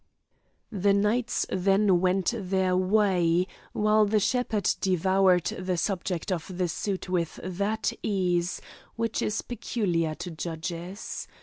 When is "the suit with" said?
6.57-7.39